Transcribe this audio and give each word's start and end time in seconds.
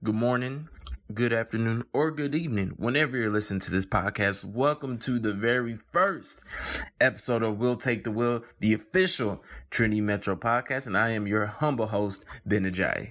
Good 0.00 0.14
morning, 0.14 0.68
good 1.12 1.32
afternoon, 1.32 1.82
or 1.92 2.12
good 2.12 2.32
evening, 2.32 2.74
whenever 2.76 3.16
you're 3.16 3.32
listening 3.32 3.58
to 3.58 3.72
this 3.72 3.84
podcast. 3.84 4.44
Welcome 4.44 4.98
to 4.98 5.18
the 5.18 5.32
very 5.32 5.74
first 5.74 6.44
episode 7.00 7.42
of 7.42 7.58
We'll 7.58 7.74
Take 7.74 8.04
the 8.04 8.12
Wheel, 8.12 8.44
the 8.60 8.74
official 8.74 9.42
Trinity 9.70 10.00
Metro 10.00 10.36
podcast, 10.36 10.86
and 10.86 10.96
I 10.96 11.08
am 11.08 11.26
your 11.26 11.46
humble 11.46 11.88
host, 11.88 12.24
Ben 12.46 12.62
Ajayi. 12.62 13.10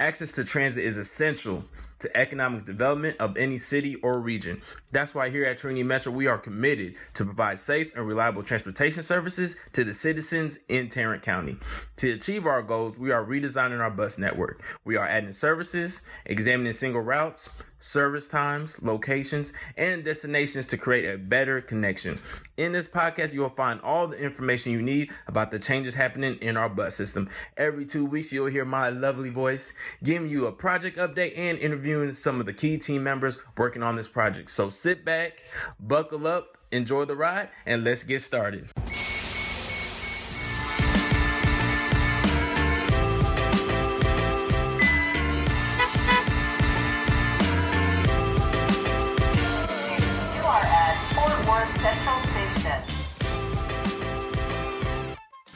Access 0.00 0.32
to 0.32 0.44
transit 0.44 0.84
is 0.84 0.98
essential 0.98 1.64
to 1.98 2.16
economic 2.16 2.64
development 2.64 3.16
of 3.18 3.36
any 3.36 3.56
city 3.56 3.94
or 3.96 4.20
region. 4.20 4.60
That's 4.92 5.14
why 5.14 5.30
here 5.30 5.44
at 5.46 5.58
Trinity 5.58 5.82
Metro, 5.82 6.12
we 6.12 6.26
are 6.26 6.38
committed 6.38 6.96
to 7.14 7.24
provide 7.24 7.58
safe 7.58 7.94
and 7.96 8.06
reliable 8.06 8.42
transportation 8.42 9.02
services 9.02 9.56
to 9.72 9.84
the 9.84 9.94
citizens 9.94 10.58
in 10.68 10.88
Tarrant 10.88 11.22
County. 11.22 11.56
To 11.96 12.12
achieve 12.12 12.46
our 12.46 12.62
goals, 12.62 12.98
we 12.98 13.12
are 13.12 13.24
redesigning 13.24 13.80
our 13.80 13.90
bus 13.90 14.18
network. 14.18 14.62
We 14.84 14.96
are 14.96 15.06
adding 15.06 15.32
services, 15.32 16.02
examining 16.26 16.72
single 16.72 17.00
routes, 17.00 17.50
service 17.86 18.26
times, 18.26 18.82
locations, 18.82 19.52
and 19.76 20.02
destinations 20.02 20.66
to 20.66 20.76
create 20.76 21.04
a 21.08 21.16
better 21.16 21.60
connection. 21.60 22.18
In 22.56 22.72
this 22.72 22.88
podcast, 22.88 23.32
you 23.32 23.40
will 23.40 23.48
find 23.48 23.80
all 23.80 24.08
the 24.08 24.18
information 24.18 24.72
you 24.72 24.82
need 24.82 25.10
about 25.28 25.50
the 25.52 25.58
changes 25.58 25.94
happening 25.94 26.36
in 26.42 26.56
our 26.56 26.68
bus 26.68 26.96
system. 26.96 27.30
Every 27.56 27.86
two 27.86 28.04
weeks, 28.04 28.32
you'll 28.32 28.46
hear 28.46 28.64
my 28.64 28.90
lovely 28.90 29.30
voice 29.30 29.72
giving 30.02 30.28
you 30.28 30.46
a 30.46 30.52
project 30.52 30.98
update 30.98 31.38
and 31.38 31.58
interviewing 31.58 32.12
some 32.12 32.40
of 32.40 32.46
the 32.46 32.52
key 32.52 32.76
team 32.76 33.04
members 33.04 33.38
working 33.56 33.84
on 33.84 33.94
this 33.94 34.08
project. 34.08 34.50
So 34.50 34.68
sit 34.68 35.04
back, 35.04 35.44
buckle 35.78 36.26
up, 36.26 36.58
enjoy 36.72 37.04
the 37.04 37.14
ride, 37.14 37.50
and 37.66 37.84
let's 37.84 38.02
get 38.02 38.20
started. 38.20 38.68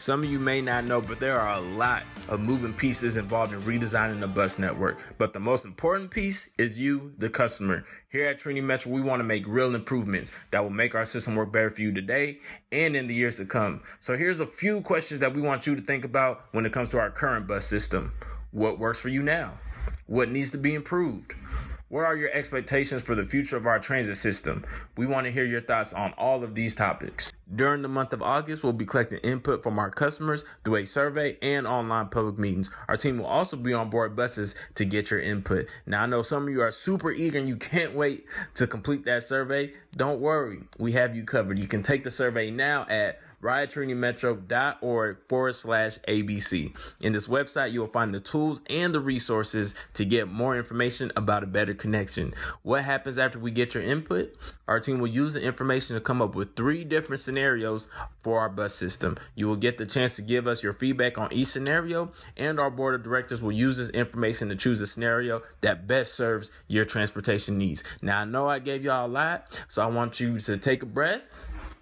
Some 0.00 0.24
of 0.24 0.30
you 0.30 0.38
may 0.38 0.62
not 0.62 0.86
know, 0.86 1.02
but 1.02 1.20
there 1.20 1.38
are 1.38 1.58
a 1.58 1.60
lot 1.60 2.04
of 2.30 2.40
moving 2.40 2.72
pieces 2.72 3.18
involved 3.18 3.52
in 3.52 3.60
redesigning 3.60 4.18
the 4.18 4.26
bus 4.26 4.58
network. 4.58 4.96
But 5.18 5.34
the 5.34 5.40
most 5.40 5.66
important 5.66 6.10
piece 6.10 6.48
is 6.56 6.80
you, 6.80 7.12
the 7.18 7.28
customer. 7.28 7.84
Here 8.08 8.24
at 8.24 8.38
Trinity 8.38 8.66
Metro, 8.66 8.90
we 8.90 9.02
want 9.02 9.20
to 9.20 9.24
make 9.24 9.46
real 9.46 9.74
improvements 9.74 10.32
that 10.52 10.62
will 10.62 10.70
make 10.70 10.94
our 10.94 11.04
system 11.04 11.34
work 11.34 11.52
better 11.52 11.70
for 11.70 11.82
you 11.82 11.92
today 11.92 12.38
and 12.72 12.96
in 12.96 13.08
the 13.08 13.14
years 13.14 13.36
to 13.36 13.44
come. 13.44 13.82
So 14.00 14.16
here's 14.16 14.40
a 14.40 14.46
few 14.46 14.80
questions 14.80 15.20
that 15.20 15.34
we 15.34 15.42
want 15.42 15.66
you 15.66 15.76
to 15.76 15.82
think 15.82 16.06
about 16.06 16.46
when 16.52 16.64
it 16.64 16.72
comes 16.72 16.88
to 16.88 16.98
our 16.98 17.10
current 17.10 17.46
bus 17.46 17.66
system. 17.66 18.14
What 18.52 18.78
works 18.78 19.02
for 19.02 19.10
you 19.10 19.22
now? 19.22 19.52
What 20.06 20.30
needs 20.30 20.50
to 20.52 20.58
be 20.58 20.74
improved? 20.74 21.34
What 21.90 22.04
are 22.04 22.14
your 22.14 22.30
expectations 22.30 23.02
for 23.02 23.16
the 23.16 23.24
future 23.24 23.56
of 23.56 23.66
our 23.66 23.80
transit 23.80 24.14
system? 24.14 24.64
We 24.96 25.06
want 25.06 25.26
to 25.26 25.32
hear 25.32 25.44
your 25.44 25.60
thoughts 25.60 25.92
on 25.92 26.12
all 26.12 26.44
of 26.44 26.54
these 26.54 26.76
topics. 26.76 27.32
During 27.56 27.82
the 27.82 27.88
month 27.88 28.12
of 28.12 28.22
August, 28.22 28.62
we'll 28.62 28.72
be 28.72 28.86
collecting 28.86 29.18
input 29.24 29.64
from 29.64 29.76
our 29.76 29.90
customers 29.90 30.44
through 30.62 30.76
a 30.76 30.86
survey 30.86 31.36
and 31.42 31.66
online 31.66 32.06
public 32.06 32.38
meetings. 32.38 32.70
Our 32.86 32.94
team 32.94 33.18
will 33.18 33.26
also 33.26 33.56
be 33.56 33.74
on 33.74 33.90
board 33.90 34.14
buses 34.14 34.54
to 34.76 34.84
get 34.84 35.10
your 35.10 35.18
input. 35.18 35.66
Now, 35.84 36.04
I 36.04 36.06
know 36.06 36.22
some 36.22 36.44
of 36.44 36.50
you 36.50 36.60
are 36.62 36.70
super 36.70 37.10
eager 37.10 37.40
and 37.40 37.48
you 37.48 37.56
can't 37.56 37.92
wait 37.92 38.24
to 38.54 38.68
complete 38.68 39.04
that 39.06 39.24
survey. 39.24 39.72
Don't 39.96 40.20
worry, 40.20 40.60
we 40.78 40.92
have 40.92 41.16
you 41.16 41.24
covered. 41.24 41.58
You 41.58 41.66
can 41.66 41.82
take 41.82 42.04
the 42.04 42.10
survey 42.12 42.52
now 42.52 42.86
at 42.88 43.18
ridetrinitymetro.org 43.42 45.18
forward 45.28 45.54
slash 45.54 45.98
ABC. 46.08 46.74
In 47.00 47.12
this 47.12 47.26
website, 47.26 47.72
you 47.72 47.80
will 47.80 47.86
find 47.86 48.10
the 48.12 48.20
tools 48.20 48.60
and 48.68 48.94
the 48.94 49.00
resources 49.00 49.74
to 49.94 50.04
get 50.04 50.28
more 50.28 50.56
information 50.56 51.10
about 51.16 51.42
a 51.42 51.46
better 51.46 51.74
connection. 51.74 52.34
What 52.62 52.84
happens 52.84 53.18
after 53.18 53.38
we 53.38 53.50
get 53.50 53.74
your 53.74 53.82
input? 53.82 54.36
Our 54.68 54.78
team 54.78 55.00
will 55.00 55.08
use 55.08 55.34
the 55.34 55.42
information 55.42 55.96
to 55.96 56.00
come 56.00 56.22
up 56.22 56.34
with 56.34 56.54
three 56.54 56.84
different 56.84 57.20
scenarios 57.20 57.88
for 58.20 58.38
our 58.38 58.48
bus 58.48 58.74
system. 58.74 59.16
You 59.34 59.48
will 59.48 59.56
get 59.56 59.78
the 59.78 59.86
chance 59.86 60.16
to 60.16 60.22
give 60.22 60.46
us 60.46 60.62
your 60.62 60.72
feedback 60.72 61.18
on 61.18 61.32
each 61.32 61.48
scenario, 61.48 62.12
and 62.36 62.60
our 62.60 62.70
board 62.70 62.94
of 62.94 63.02
directors 63.02 63.42
will 63.42 63.52
use 63.52 63.78
this 63.78 63.88
information 63.90 64.48
to 64.48 64.56
choose 64.56 64.80
a 64.80 64.86
scenario 64.86 65.42
that 65.62 65.86
best 65.86 66.14
serves 66.14 66.50
your 66.68 66.84
transportation 66.84 67.58
needs. 67.58 67.82
Now, 68.02 68.20
I 68.20 68.24
know 68.24 68.48
I 68.48 68.58
gave 68.58 68.84
y'all 68.84 69.06
a 69.06 69.08
lot, 69.08 69.60
so 69.66 69.82
I 69.82 69.86
want 69.86 70.20
you 70.20 70.38
to 70.38 70.56
take 70.56 70.82
a 70.82 70.86
breath 70.86 71.22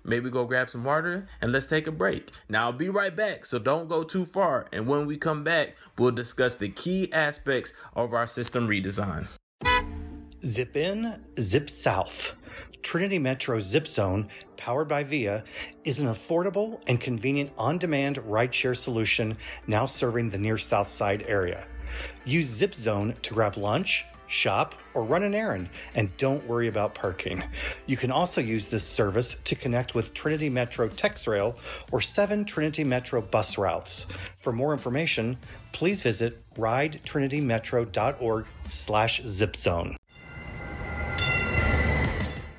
maybe 0.08 0.30
go 0.30 0.44
grab 0.44 0.70
some 0.70 0.84
water 0.84 1.28
and 1.40 1.52
let's 1.52 1.66
take 1.66 1.86
a 1.86 1.92
break. 1.92 2.30
Now 2.48 2.66
I'll 2.66 2.72
be 2.72 2.88
right 2.88 3.14
back, 3.14 3.44
so 3.44 3.58
don't 3.58 3.88
go 3.88 4.02
too 4.02 4.24
far. 4.24 4.66
And 4.72 4.86
when 4.86 5.06
we 5.06 5.16
come 5.16 5.44
back, 5.44 5.76
we'll 5.98 6.10
discuss 6.10 6.56
the 6.56 6.68
key 6.68 7.12
aspects 7.12 7.72
of 7.94 8.14
our 8.14 8.26
system 8.26 8.68
redesign. 8.68 9.26
Zip 10.44 10.76
in, 10.76 11.24
zip 11.38 11.68
south. 11.68 12.34
Trinity 12.82 13.18
Metro 13.18 13.58
Zip 13.60 13.88
Zone, 13.88 14.28
powered 14.56 14.88
by 14.88 15.02
VIA, 15.02 15.44
is 15.84 15.98
an 15.98 16.08
affordable 16.08 16.80
and 16.86 17.00
convenient 17.00 17.50
on 17.58 17.76
demand 17.76 18.16
rideshare 18.18 18.76
solution 18.76 19.36
now 19.66 19.84
serving 19.84 20.30
the 20.30 20.38
near 20.38 20.56
South 20.56 20.88
Side 20.88 21.24
area. 21.26 21.66
Use 22.24 22.46
Zip 22.46 22.74
Zone 22.74 23.14
to 23.22 23.34
grab 23.34 23.56
lunch, 23.56 24.04
shop, 24.28 24.74
or 24.94 25.02
run 25.02 25.22
an 25.22 25.34
errand, 25.34 25.68
and 25.94 26.16
don't 26.16 26.46
worry 26.46 26.68
about 26.68 26.94
parking. 26.94 27.42
You 27.86 27.96
can 27.96 28.10
also 28.12 28.40
use 28.40 28.68
this 28.68 28.84
service 28.84 29.36
to 29.44 29.54
connect 29.54 29.94
with 29.94 30.14
Trinity 30.14 30.48
Metro 30.48 30.88
TexRail 30.88 31.56
or 31.90 32.00
seven 32.00 32.44
Trinity 32.44 32.84
Metro 32.84 33.20
bus 33.20 33.58
routes. 33.58 34.06
For 34.40 34.52
more 34.52 34.72
information, 34.72 35.36
please 35.72 36.02
visit 36.02 36.42
ridetrinitymetro.org 36.54 38.46
slash 38.68 39.22
zipzone. 39.22 39.96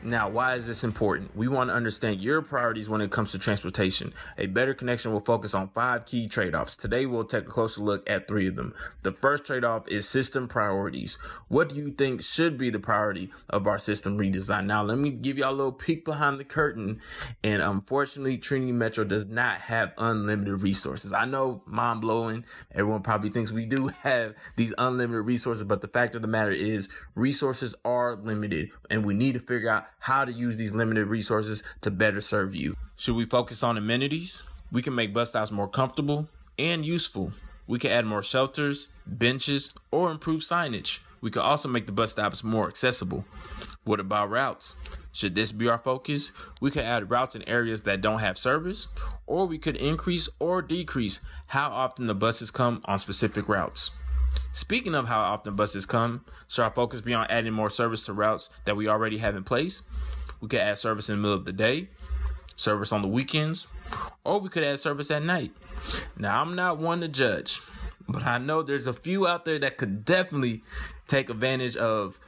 Now, 0.01 0.29
why 0.29 0.55
is 0.55 0.65
this 0.65 0.85
important? 0.85 1.35
We 1.35 1.49
want 1.49 1.69
to 1.69 1.73
understand 1.73 2.21
your 2.21 2.41
priorities 2.41 2.87
when 2.87 3.01
it 3.01 3.11
comes 3.11 3.33
to 3.33 3.39
transportation. 3.39 4.13
A 4.37 4.45
better 4.45 4.73
connection 4.73 5.11
will 5.11 5.19
focus 5.19 5.53
on 5.53 5.67
five 5.67 6.05
key 6.05 6.29
trade 6.29 6.55
offs. 6.55 6.77
Today, 6.77 7.05
we'll 7.05 7.25
take 7.25 7.43
a 7.43 7.49
closer 7.49 7.81
look 7.81 8.09
at 8.09 8.25
three 8.25 8.47
of 8.47 8.55
them. 8.55 8.73
The 9.03 9.11
first 9.11 9.43
trade 9.43 9.65
off 9.65 9.85
is 9.89 10.07
system 10.07 10.47
priorities. 10.47 11.17
What 11.49 11.67
do 11.67 11.75
you 11.75 11.91
think 11.91 12.21
should 12.21 12.57
be 12.57 12.69
the 12.69 12.79
priority 12.79 13.29
of 13.49 13.67
our 13.67 13.77
system 13.77 14.17
redesign? 14.17 14.67
Now, 14.67 14.83
let 14.83 14.97
me 14.97 15.09
give 15.09 15.37
y'all 15.37 15.51
a 15.51 15.55
little 15.55 15.73
peek 15.73 16.05
behind 16.05 16.39
the 16.39 16.45
curtain. 16.45 17.01
And 17.43 17.61
unfortunately, 17.61 18.37
Trinity 18.37 18.71
Metro 18.71 19.03
does 19.03 19.25
not 19.25 19.61
have 19.61 19.91
unlimited 19.97 20.61
resources. 20.61 21.11
I 21.11 21.25
know, 21.25 21.61
mind 21.65 21.99
blowing. 21.99 22.45
Everyone 22.71 23.01
probably 23.01 23.31
thinks 23.31 23.51
we 23.51 23.65
do 23.65 23.87
have 24.03 24.33
these 24.55 24.73
unlimited 24.77 25.25
resources, 25.25 25.65
but 25.65 25.81
the 25.81 25.89
fact 25.89 26.15
of 26.15 26.21
the 26.21 26.29
matter 26.29 26.51
is, 26.51 26.87
resources 27.15 27.75
are 27.83 28.15
limited, 28.15 28.69
and 28.89 29.05
we 29.05 29.13
need 29.13 29.33
to 29.33 29.39
figure 29.41 29.69
out 29.69 29.87
how 29.99 30.25
to 30.25 30.31
use 30.31 30.57
these 30.57 30.73
limited 30.73 31.07
resources 31.07 31.63
to 31.81 31.91
better 31.91 32.21
serve 32.21 32.55
you. 32.55 32.75
Should 32.95 33.15
we 33.15 33.25
focus 33.25 33.63
on 33.63 33.77
amenities? 33.77 34.43
We 34.71 34.81
can 34.81 34.95
make 34.95 35.13
bus 35.13 35.29
stops 35.29 35.51
more 35.51 35.67
comfortable 35.67 36.27
and 36.57 36.85
useful. 36.85 37.33
We 37.67 37.79
can 37.79 37.91
add 37.91 38.05
more 38.05 38.23
shelters, 38.23 38.87
benches, 39.05 39.73
or 39.91 40.11
improve 40.11 40.41
signage. 40.41 40.99
We 41.21 41.31
could 41.31 41.41
also 41.41 41.67
make 41.67 41.85
the 41.85 41.91
bus 41.91 42.13
stops 42.13 42.43
more 42.43 42.67
accessible. 42.67 43.25
What 43.83 43.99
about 43.99 44.29
routes? 44.29 44.75
Should 45.11 45.35
this 45.35 45.51
be 45.51 45.67
our 45.67 45.77
focus? 45.77 46.31
We 46.61 46.71
could 46.71 46.83
add 46.83 47.09
routes 47.09 47.35
in 47.35 47.47
areas 47.47 47.83
that 47.83 48.01
don't 48.01 48.19
have 48.19 48.37
service, 48.37 48.87
or 49.25 49.45
we 49.45 49.57
could 49.57 49.75
increase 49.75 50.29
or 50.39 50.61
decrease 50.61 51.21
how 51.47 51.69
often 51.69 52.07
the 52.07 52.15
buses 52.15 52.51
come 52.51 52.81
on 52.85 52.99
specific 52.99 53.49
routes. 53.49 53.91
Speaking 54.51 54.95
of 54.95 55.07
how 55.07 55.19
often 55.19 55.55
buses 55.55 55.85
come, 55.85 56.25
should 56.47 56.63
our 56.63 56.71
focus 56.71 57.01
be 57.01 57.13
on 57.13 57.27
adding 57.29 57.53
more 57.53 57.69
service 57.69 58.05
to 58.05 58.13
routes 58.13 58.49
that 58.65 58.75
we 58.75 58.87
already 58.87 59.19
have 59.19 59.35
in 59.35 59.43
place? 59.43 59.83
We 60.41 60.47
could 60.47 60.61
add 60.61 60.77
service 60.77 61.09
in 61.09 61.17
the 61.17 61.21
middle 61.21 61.37
of 61.37 61.45
the 61.45 61.53
day, 61.53 61.89
service 62.55 62.91
on 62.91 63.01
the 63.01 63.07
weekends, 63.07 63.67
or 64.23 64.39
we 64.39 64.49
could 64.49 64.63
add 64.63 64.79
service 64.79 65.11
at 65.11 65.23
night. 65.23 65.51
Now, 66.17 66.41
I'm 66.41 66.55
not 66.55 66.77
one 66.77 67.01
to 67.01 67.07
judge, 67.07 67.61
but 68.07 68.23
I 68.23 68.37
know 68.37 68.61
there's 68.61 68.87
a 68.87 68.93
few 68.93 69.27
out 69.27 69.45
there 69.45 69.59
that 69.59 69.77
could 69.77 70.05
definitely 70.05 70.63
take 71.07 71.29
advantage 71.29 71.75
of 71.75 72.19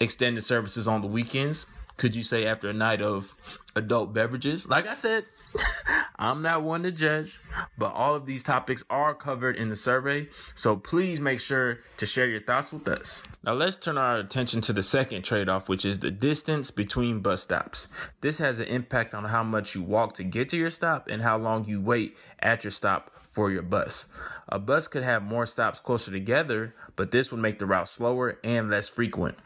extended 0.00 0.42
services 0.42 0.86
on 0.86 1.00
the 1.00 1.08
weekends. 1.08 1.66
Could 1.96 2.14
you 2.14 2.22
say 2.22 2.46
after 2.46 2.68
a 2.68 2.74
night 2.74 3.00
of 3.00 3.34
adult 3.74 4.12
beverages? 4.12 4.68
Like 4.68 4.86
I 4.86 4.94
said, 4.94 5.24
I'm 6.18 6.42
not 6.42 6.62
one 6.62 6.82
to 6.84 6.92
judge, 6.92 7.40
but 7.76 7.92
all 7.92 8.14
of 8.14 8.26
these 8.26 8.42
topics 8.42 8.82
are 8.88 9.14
covered 9.14 9.56
in 9.56 9.68
the 9.68 9.76
survey. 9.76 10.28
So 10.54 10.76
please 10.76 11.20
make 11.20 11.40
sure 11.40 11.80
to 11.98 12.06
share 12.06 12.26
your 12.26 12.40
thoughts 12.40 12.72
with 12.72 12.88
us. 12.88 13.22
Now 13.44 13.52
let's 13.52 13.76
turn 13.76 13.98
our 13.98 14.16
attention 14.18 14.60
to 14.62 14.72
the 14.72 14.82
second 14.82 15.22
trade 15.22 15.48
off, 15.48 15.68
which 15.68 15.84
is 15.84 15.98
the 15.98 16.10
distance 16.10 16.70
between 16.70 17.20
bus 17.20 17.42
stops. 17.42 17.88
This 18.20 18.38
has 18.38 18.60
an 18.60 18.66
impact 18.66 19.14
on 19.14 19.24
how 19.24 19.42
much 19.42 19.74
you 19.74 19.82
walk 19.82 20.14
to 20.14 20.24
get 20.24 20.48
to 20.50 20.56
your 20.56 20.70
stop 20.70 21.08
and 21.08 21.20
how 21.20 21.36
long 21.36 21.66
you 21.66 21.80
wait 21.80 22.16
at 22.40 22.64
your 22.64 22.70
stop 22.70 23.10
for 23.36 23.50
your 23.50 23.62
bus. 23.62 24.08
A 24.48 24.58
bus 24.58 24.88
could 24.88 25.02
have 25.02 25.22
more 25.22 25.44
stops 25.44 25.78
closer 25.78 26.10
together, 26.10 26.74
but 26.96 27.10
this 27.10 27.30
would 27.30 27.40
make 27.42 27.58
the 27.58 27.66
route 27.66 27.86
slower 27.86 28.38
and 28.42 28.70
less 28.70 28.88
frequent. 28.88 29.36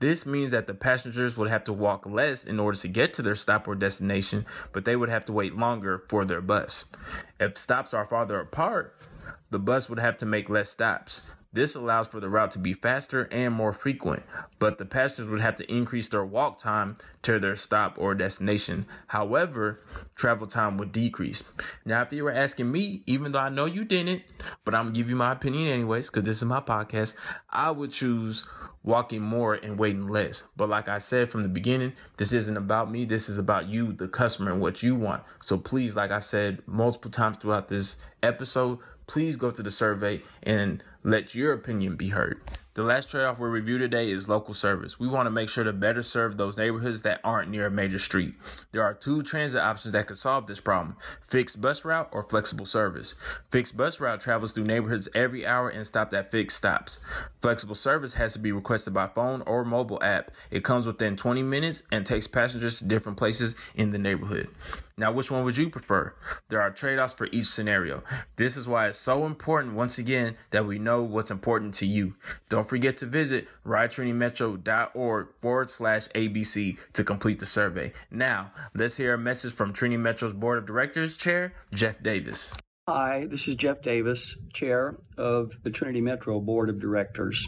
This 0.00 0.26
means 0.26 0.50
that 0.50 0.66
the 0.66 0.74
passengers 0.74 1.38
would 1.38 1.48
have 1.48 1.64
to 1.64 1.72
walk 1.72 2.04
less 2.04 2.44
in 2.44 2.60
order 2.60 2.76
to 2.76 2.88
get 2.88 3.14
to 3.14 3.22
their 3.22 3.34
stop 3.34 3.66
or 3.66 3.74
destination, 3.74 4.44
but 4.72 4.84
they 4.84 4.96
would 4.96 5.08
have 5.08 5.24
to 5.24 5.32
wait 5.32 5.56
longer 5.56 6.04
for 6.10 6.26
their 6.26 6.42
bus. 6.42 6.92
If 7.40 7.56
stops 7.56 7.94
are 7.94 8.04
farther 8.04 8.38
apart, 8.38 9.00
the 9.48 9.58
bus 9.58 9.88
would 9.88 9.98
have 9.98 10.18
to 10.18 10.26
make 10.26 10.50
less 10.50 10.68
stops. 10.68 11.30
This 11.58 11.74
allows 11.74 12.06
for 12.06 12.20
the 12.20 12.28
route 12.28 12.52
to 12.52 12.60
be 12.60 12.72
faster 12.72 13.24
and 13.32 13.52
more 13.52 13.72
frequent, 13.72 14.22
but 14.60 14.78
the 14.78 14.84
passengers 14.84 15.28
would 15.28 15.40
have 15.40 15.56
to 15.56 15.68
increase 15.68 16.08
their 16.08 16.24
walk 16.24 16.58
time 16.58 16.94
to 17.22 17.40
their 17.40 17.56
stop 17.56 17.98
or 17.98 18.14
destination. 18.14 18.86
However, 19.08 19.80
travel 20.14 20.46
time 20.46 20.76
would 20.76 20.92
decrease. 20.92 21.42
Now, 21.84 22.02
if 22.02 22.12
you 22.12 22.22
were 22.22 22.30
asking 22.30 22.70
me, 22.70 23.02
even 23.06 23.32
though 23.32 23.40
I 23.40 23.48
know 23.48 23.64
you 23.64 23.84
didn't, 23.84 24.22
but 24.64 24.72
I'm 24.72 24.84
gonna 24.84 24.94
give 24.94 25.10
you 25.10 25.16
my 25.16 25.32
opinion 25.32 25.72
anyways, 25.72 26.06
because 26.06 26.22
this 26.22 26.36
is 26.36 26.44
my 26.44 26.60
podcast, 26.60 27.16
I 27.50 27.72
would 27.72 27.90
choose 27.90 28.46
walking 28.84 29.22
more 29.22 29.54
and 29.54 29.80
waiting 29.80 30.06
less. 30.06 30.44
But 30.56 30.68
like 30.68 30.88
I 30.88 30.98
said 30.98 31.28
from 31.28 31.42
the 31.42 31.48
beginning, 31.48 31.94
this 32.18 32.32
isn't 32.32 32.56
about 32.56 32.88
me. 32.88 33.04
This 33.04 33.28
is 33.28 33.36
about 33.36 33.66
you, 33.66 33.92
the 33.92 34.06
customer, 34.06 34.52
and 34.52 34.60
what 34.60 34.84
you 34.84 34.94
want. 34.94 35.24
So 35.42 35.58
please, 35.58 35.96
like 35.96 36.12
I've 36.12 36.22
said 36.22 36.62
multiple 36.66 37.10
times 37.10 37.38
throughout 37.38 37.66
this 37.66 38.06
episode, 38.22 38.78
please 39.08 39.36
go 39.36 39.50
to 39.50 39.62
the 39.62 39.70
survey 39.70 40.22
and 40.44 40.84
let 41.02 41.34
your 41.34 41.52
opinion 41.52 41.96
be 41.96 42.10
heard. 42.10 42.40
The 42.74 42.84
last 42.84 43.10
trade 43.10 43.24
off 43.24 43.40
we'll 43.40 43.50
review 43.50 43.78
today 43.78 44.08
is 44.08 44.28
local 44.28 44.54
service. 44.54 45.00
We 45.00 45.08
want 45.08 45.26
to 45.26 45.32
make 45.32 45.48
sure 45.48 45.64
to 45.64 45.72
better 45.72 46.02
serve 46.02 46.36
those 46.36 46.56
neighborhoods 46.56 47.02
that 47.02 47.20
aren't 47.24 47.50
near 47.50 47.66
a 47.66 47.70
major 47.72 47.98
street. 47.98 48.34
There 48.70 48.84
are 48.84 48.94
two 48.94 49.22
transit 49.22 49.60
options 49.60 49.94
that 49.94 50.06
could 50.06 50.16
solve 50.16 50.46
this 50.46 50.60
problem 50.60 50.96
fixed 51.22 51.60
bus 51.60 51.84
route 51.84 52.08
or 52.12 52.22
flexible 52.22 52.66
service. 52.66 53.16
Fixed 53.50 53.76
bus 53.76 53.98
route 53.98 54.20
travels 54.20 54.52
through 54.52 54.66
neighborhoods 54.66 55.08
every 55.12 55.44
hour 55.44 55.68
and 55.68 55.84
stops 55.84 56.14
at 56.14 56.30
fixed 56.30 56.58
stops. 56.58 57.00
Flexible 57.42 57.74
service 57.74 58.14
has 58.14 58.34
to 58.34 58.38
be 58.38 58.52
requested 58.52 58.94
by 58.94 59.08
phone 59.08 59.42
or 59.46 59.64
mobile 59.64 60.00
app. 60.00 60.30
It 60.52 60.62
comes 60.62 60.86
within 60.86 61.16
20 61.16 61.42
minutes 61.42 61.82
and 61.90 62.06
takes 62.06 62.28
passengers 62.28 62.78
to 62.78 62.84
different 62.84 63.18
places 63.18 63.56
in 63.74 63.90
the 63.90 63.98
neighborhood. 63.98 64.50
Now, 64.98 65.12
which 65.12 65.30
one 65.30 65.44
would 65.44 65.56
you 65.56 65.70
prefer? 65.70 66.14
There 66.48 66.60
are 66.62 66.70
trade 66.70 66.98
offs 66.98 67.14
for 67.14 67.28
each 67.30 67.46
scenario. 67.46 68.02
This 68.36 68.56
is 68.56 68.66
why 68.66 68.88
it's 68.88 68.98
so 68.98 69.26
important, 69.26 69.74
once 69.74 69.98
again, 69.98 70.36
that 70.50 70.66
we 70.66 70.78
know 70.78 71.02
what's 71.02 71.30
important 71.30 71.74
to 71.74 71.86
you. 71.86 72.14
Don't 72.48 72.66
forget 72.66 72.96
to 72.98 73.06
visit 73.06 73.46
ridetrinitymetro.org 73.66 75.28
forward 75.38 75.70
slash 75.70 76.08
ABC 76.08 76.78
to 76.94 77.04
complete 77.04 77.38
the 77.38 77.46
survey. 77.46 77.92
Now, 78.10 78.52
let's 78.74 78.96
hear 78.96 79.14
a 79.14 79.18
message 79.18 79.52
from 79.52 79.74
Trinity 79.74 79.98
Metro's 79.98 80.32
Board 80.32 80.58
of 80.58 80.66
Directors 80.66 81.16
Chair, 81.18 81.52
Jeff 81.72 82.02
Davis. 82.02 82.56
Hi, 82.88 83.26
this 83.26 83.46
is 83.46 83.56
Jeff 83.56 83.82
Davis, 83.82 84.38
Chair 84.54 84.96
of 85.18 85.52
the 85.62 85.70
Trinity 85.70 86.00
Metro 86.00 86.40
Board 86.40 86.70
of 86.70 86.80
Directors. 86.80 87.46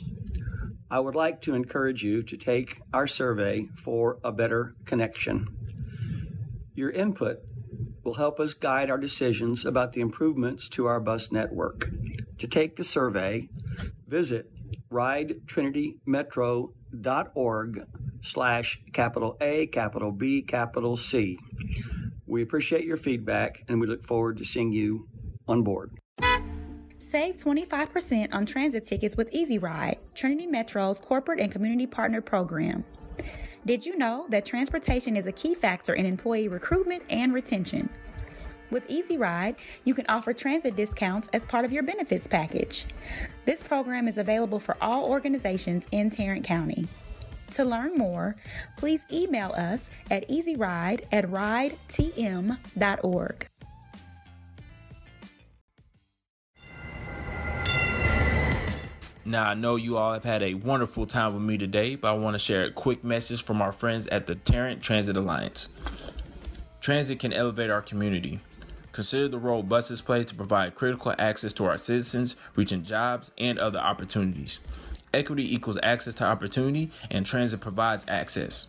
I 0.90 1.00
would 1.00 1.14
like 1.14 1.40
to 1.42 1.54
encourage 1.54 2.02
you 2.02 2.22
to 2.24 2.36
take 2.36 2.76
our 2.92 3.06
survey 3.06 3.68
for 3.76 4.18
a 4.22 4.32
better 4.32 4.74
connection. 4.84 5.59
Your 6.74 6.90
input 6.90 7.38
will 8.02 8.14
help 8.14 8.40
us 8.40 8.54
guide 8.54 8.90
our 8.90 8.98
decisions 8.98 9.64
about 9.64 9.92
the 9.92 10.00
improvements 10.00 10.68
to 10.70 10.86
our 10.86 10.98
bus 11.00 11.30
network. 11.30 11.88
To 12.38 12.48
take 12.48 12.74
the 12.76 12.84
survey, 12.84 13.48
visit 14.06 14.50
ridetrinitymetro.org 14.90 17.80
slash 18.22 18.80
capital 18.92 19.36
A, 19.40 19.66
capital 19.66 20.12
B, 20.12 20.42
capital 20.42 20.96
C. 20.96 21.38
We 22.26 22.42
appreciate 22.42 22.84
your 22.84 22.96
feedback 22.96 23.62
and 23.68 23.80
we 23.80 23.86
look 23.86 24.02
forward 24.02 24.38
to 24.38 24.44
seeing 24.44 24.72
you 24.72 25.06
on 25.48 25.62
board. 25.64 25.96
Save 26.98 27.38
25% 27.38 28.32
on 28.32 28.46
transit 28.46 28.86
tickets 28.86 29.16
with 29.16 29.28
Easy 29.32 29.58
Ride, 29.58 29.98
Trinity 30.14 30.46
Metro's 30.46 31.00
corporate 31.00 31.40
and 31.40 31.50
community 31.50 31.86
partner 31.86 32.20
program. 32.20 32.84
Did 33.66 33.84
you 33.84 33.98
know 33.98 34.24
that 34.30 34.46
transportation 34.46 35.16
is 35.18 35.26
a 35.26 35.32
key 35.32 35.54
factor 35.54 35.92
in 35.92 36.06
employee 36.06 36.48
recruitment 36.48 37.02
and 37.10 37.34
retention? 37.34 37.90
With 38.70 38.88
Easy 38.88 39.18
Ride, 39.18 39.56
you 39.84 39.94
can 39.94 40.06
offer 40.08 40.32
transit 40.32 40.76
discounts 40.76 41.28
as 41.34 41.44
part 41.44 41.66
of 41.66 41.72
your 41.72 41.82
benefits 41.82 42.26
package. 42.26 42.86
This 43.44 43.62
program 43.62 44.08
is 44.08 44.16
available 44.16 44.60
for 44.60 44.78
all 44.80 45.04
organizations 45.04 45.86
in 45.92 46.08
Tarrant 46.08 46.44
County. 46.44 46.88
To 47.52 47.64
learn 47.64 47.98
more, 47.98 48.36
please 48.78 49.04
email 49.12 49.52
us 49.52 49.90
at 50.10 50.26
easyride 50.28 51.02
at 51.12 51.26
ridetm.org. 51.26 51.76
Now, 59.30 59.44
I 59.44 59.54
know 59.54 59.76
you 59.76 59.96
all 59.96 60.12
have 60.12 60.24
had 60.24 60.42
a 60.42 60.54
wonderful 60.54 61.06
time 61.06 61.34
with 61.34 61.42
me 61.44 61.56
today, 61.56 61.94
but 61.94 62.08
I 62.08 62.18
want 62.18 62.34
to 62.34 62.38
share 62.40 62.64
a 62.64 62.72
quick 62.72 63.04
message 63.04 63.44
from 63.44 63.62
our 63.62 63.70
friends 63.70 64.08
at 64.08 64.26
the 64.26 64.34
Tarrant 64.34 64.82
Transit 64.82 65.16
Alliance. 65.16 65.68
Transit 66.80 67.20
can 67.20 67.32
elevate 67.32 67.70
our 67.70 67.80
community. 67.80 68.40
Consider 68.90 69.28
the 69.28 69.38
role 69.38 69.62
buses 69.62 70.00
play 70.00 70.24
to 70.24 70.34
provide 70.34 70.74
critical 70.74 71.14
access 71.16 71.52
to 71.52 71.64
our 71.66 71.76
citizens, 71.76 72.34
reaching 72.56 72.82
jobs 72.82 73.30
and 73.38 73.56
other 73.60 73.78
opportunities. 73.78 74.58
Equity 75.14 75.54
equals 75.54 75.78
access 75.80 76.16
to 76.16 76.24
opportunity, 76.24 76.90
and 77.08 77.24
transit 77.24 77.60
provides 77.60 78.04
access. 78.08 78.66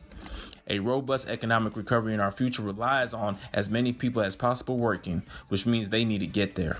A 0.68 0.78
robust 0.78 1.28
economic 1.28 1.76
recovery 1.76 2.14
in 2.14 2.20
our 2.20 2.32
future 2.32 2.62
relies 2.62 3.16
on 3.16 3.40
as 3.52 3.68
many 3.68 3.94
people 3.94 4.22
as 4.22 4.36
possible 4.36 4.78
working, 4.78 5.24
which 5.50 5.66
means 5.66 5.90
they 5.90 6.06
need 6.06 6.20
to 6.20 6.28
get 6.28 6.54
there. 6.54 6.78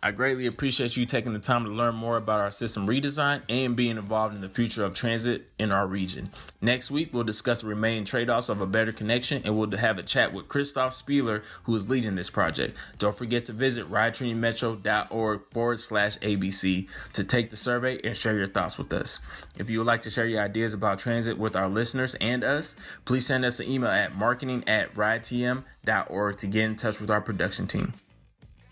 I 0.00 0.12
greatly 0.12 0.46
appreciate 0.46 0.96
you 0.96 1.04
taking 1.06 1.32
the 1.32 1.40
time 1.40 1.64
to 1.64 1.70
learn 1.70 1.96
more 1.96 2.16
about 2.16 2.38
our 2.38 2.52
system 2.52 2.86
redesign 2.86 3.42
and 3.48 3.74
being 3.74 3.96
involved 3.96 4.32
in 4.32 4.40
the 4.40 4.48
future 4.48 4.84
of 4.84 4.94
transit 4.94 5.50
in 5.58 5.72
our 5.72 5.88
region. 5.88 6.30
Next 6.60 6.88
week, 6.88 7.12
we'll 7.12 7.24
discuss 7.24 7.62
the 7.62 7.66
remaining 7.66 8.04
trade 8.04 8.30
offs 8.30 8.48
of 8.48 8.60
a 8.60 8.66
better 8.66 8.92
connection 8.92 9.42
and 9.44 9.58
we'll 9.58 9.68
have 9.72 9.98
a 9.98 10.04
chat 10.04 10.32
with 10.32 10.48
Christoph 10.48 10.92
Spieler, 10.92 11.42
who 11.64 11.74
is 11.74 11.90
leading 11.90 12.14
this 12.14 12.30
project. 12.30 12.76
Don't 12.98 13.14
forget 13.14 13.46
to 13.46 13.52
visit 13.52 13.90
ridetrinitymetro.org 13.90 15.40
forward 15.50 15.80
slash 15.80 16.16
ABC 16.18 16.86
to 17.14 17.24
take 17.24 17.50
the 17.50 17.56
survey 17.56 18.00
and 18.04 18.16
share 18.16 18.36
your 18.36 18.46
thoughts 18.46 18.78
with 18.78 18.92
us. 18.92 19.18
If 19.56 19.68
you 19.68 19.78
would 19.78 19.88
like 19.88 20.02
to 20.02 20.10
share 20.10 20.26
your 20.26 20.42
ideas 20.42 20.74
about 20.74 21.00
transit 21.00 21.38
with 21.38 21.56
our 21.56 21.68
listeners 21.68 22.14
and 22.20 22.44
us, 22.44 22.76
please 23.04 23.26
send 23.26 23.44
us 23.44 23.58
an 23.58 23.68
email 23.68 23.90
at 23.90 24.14
marketing 24.14 24.62
at 24.68 24.94
ridetm.org 24.94 26.36
to 26.36 26.46
get 26.46 26.64
in 26.64 26.76
touch 26.76 27.00
with 27.00 27.10
our 27.10 27.20
production 27.20 27.66
team. 27.66 27.94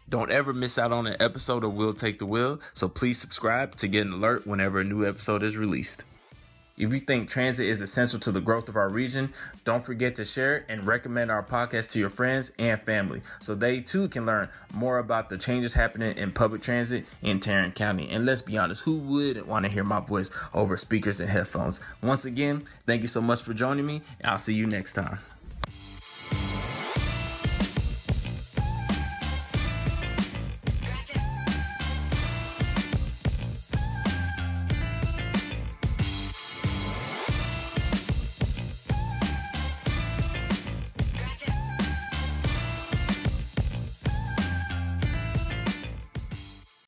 Don't 0.09 0.31
ever 0.31 0.53
miss 0.53 0.79
out 0.79 0.93
on 0.93 1.09
an 1.09 1.17
episode 1.19 1.65
of 1.65 1.75
We'll 1.75 1.93
Take 1.93 2.21
the 2.21 2.27
Wheel, 2.27 2.61
so 2.75 2.89
please 2.89 3.19
subscribe 3.19 3.75
to 3.77 3.89
get 3.89 4.07
an 4.07 4.13
alert 4.13 4.47
whenever 4.47 4.79
a 4.79 4.85
new 4.85 5.05
episode 5.05 5.43
is 5.43 5.57
released. 5.57 6.05
If 6.79 6.93
you 6.93 7.01
think 7.01 7.29
transit 7.29 7.67
is 7.67 7.81
essential 7.81 8.21
to 8.21 8.31
the 8.31 8.41
growth 8.41 8.69
of 8.69 8.77
our 8.77 8.89
region, 8.89 9.33
don't 9.65 9.83
forget 9.83 10.15
to 10.17 10.25
share 10.25 10.65
and 10.69 10.87
recommend 10.87 11.33
our 11.33 11.43
podcast 11.43 11.91
to 11.91 11.99
your 11.99 12.11
friends 12.11 12.53
and 12.57 12.81
family 12.81 13.23
so 13.41 13.57
they 13.57 13.81
too 13.81 14.07
can 14.07 14.27
learn 14.27 14.49
more 14.73 14.99
about 14.99 15.29
the 15.29 15.39
changes 15.39 15.75
happening 15.75 16.17
in 16.17 16.31
public 16.31 16.63
transit 16.63 17.05
in 17.23 17.41
Tarrant 17.41 17.75
County. 17.75 18.09
And 18.09 18.25
let's 18.27 18.43
be 18.43 18.59
honest, 18.59 18.83
who 18.83 18.99
wouldn't 18.99 19.49
want 19.49 19.65
to 19.65 19.73
hear 19.73 19.85
my 19.85 19.99
voice 19.99 20.31
over 20.55 20.77
speakers 20.77 21.19
and 21.19 21.31
headphones? 21.31 21.81
Once 22.01 22.25
again, 22.25 22.63
thank 22.87 23.03
you 23.03 23.09
so 23.09 23.21
much 23.21 23.43
for 23.43 23.55
joining 23.55 23.87
me, 23.87 24.03
and 24.21 24.31
I'll 24.31 24.39
see 24.39 24.55
you 24.55 24.67
next 24.67 24.93
time. 24.93 25.19